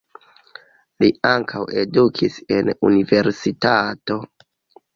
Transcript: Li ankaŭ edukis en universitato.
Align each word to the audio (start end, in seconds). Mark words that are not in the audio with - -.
Li 1.03 1.09
ankaŭ 1.31 1.61
edukis 1.83 2.41
en 2.57 2.73
universitato. 2.91 4.21